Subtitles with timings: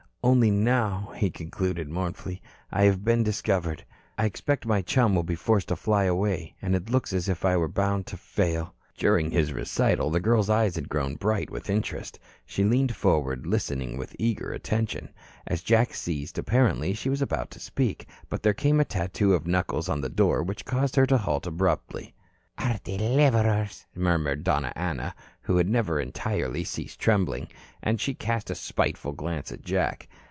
[0.23, 3.83] "Only now," he concluded mournfully, "I have been discovered.
[4.19, 6.53] I expect my chum will be forced to fly away.
[6.61, 10.47] And it looks as if I were bound to fail." During his recital, the girl's
[10.47, 12.19] eyes had grown bright with interest.
[12.45, 15.09] She leaned forward, listening with eager attention.
[15.47, 19.47] As Jack ceased, apparently she was about to speak, but there came a tattoo of
[19.47, 22.13] knuckles on the door which caused her to halt abruptly.
[22.59, 27.47] "Our deliverers," murmured Donna Ana, who had never entirely ceased trembling,
[27.81, 30.07] and she cast a spiteful glance at Jack.